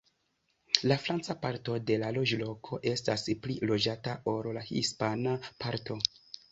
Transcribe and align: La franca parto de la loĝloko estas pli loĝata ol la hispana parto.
La 0.91 0.95
franca 1.03 1.35
parto 1.43 1.75
de 1.91 1.99
la 2.05 2.09
loĝloko 2.17 2.81
estas 2.95 3.29
pli 3.45 3.61
loĝata 3.73 4.19
ol 4.35 4.55
la 4.59 4.69
hispana 4.75 5.41
parto. 5.65 6.03